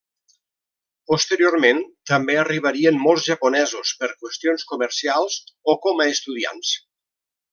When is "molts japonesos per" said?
3.03-4.09